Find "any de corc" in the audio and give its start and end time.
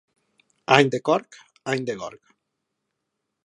0.75-1.39